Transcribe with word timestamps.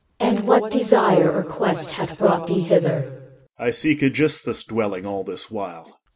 CH. 0.19 0.23
And 0.25 0.47
what 0.47 0.71
desire 0.71 1.29
or 1.31 1.43
quest 1.43 1.91
hath 1.91 2.17
brought 2.17 2.47
thee 2.47 2.61
hither? 2.61 3.05
OR. 3.59 3.63
I 3.63 3.69
seek 3.69 4.01
Aegisthus' 4.01 4.63
dwelling 4.63 5.05
all 5.05 5.23
this 5.23 5.51
while. 5.51 5.99